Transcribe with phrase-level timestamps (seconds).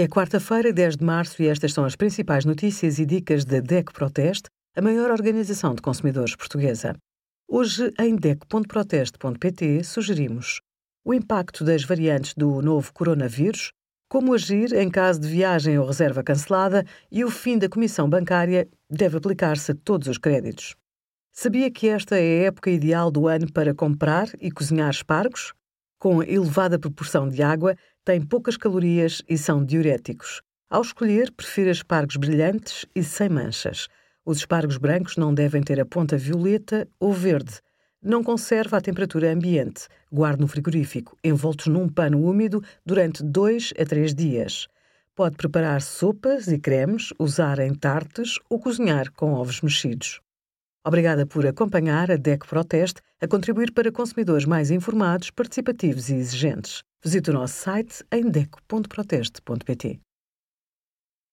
[0.00, 3.92] É quarta-feira, 10 de março, e estas são as principais notícias e dicas da DEC
[3.92, 6.96] Proteste, a maior organização de consumidores portuguesa.
[7.46, 10.62] Hoje, em DEC.proteste.pt, sugerimos
[11.04, 13.72] o impacto das variantes do novo coronavírus,
[14.08, 16.82] como agir em caso de viagem ou reserva cancelada
[17.12, 20.76] e o fim da comissão bancária deve aplicar-se a todos os créditos.
[21.30, 25.52] Sabia que esta é a época ideal do ano para comprar e cozinhar espargos?
[26.00, 27.76] Com elevada proporção de água,
[28.06, 30.40] têm poucas calorias e são diuréticos.
[30.70, 33.86] Ao escolher, prefiro espargos brilhantes e sem manchas.
[34.24, 37.60] Os espargos brancos não devem ter a ponta violeta ou verde.
[38.02, 39.88] Não conserva a temperatura ambiente.
[40.10, 44.68] Guarde no frigorífico, envoltos num pano úmido, durante 2 a 3 dias.
[45.14, 50.22] Pode preparar sopas e cremes, usar em tartes ou cozinhar com ovos mexidos.
[50.84, 56.82] Obrigada por acompanhar a DEC Proteste a contribuir para consumidores mais informados, participativos e exigentes.
[57.04, 60.00] Visite o nosso site em deco.proteste.pt.